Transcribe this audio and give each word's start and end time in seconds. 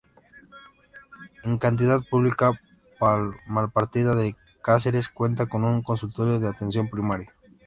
En 1.43 1.61
sanidad 1.61 1.99
pública, 2.09 2.59
Malpartida 3.45 4.15
de 4.15 4.35
Cáceres 4.63 5.09
cuenta 5.09 5.45
con 5.45 5.63
un 5.63 5.83
consultorio 5.83 6.39
de 6.39 6.47
atención 6.47 6.89
primaria. 6.89 7.31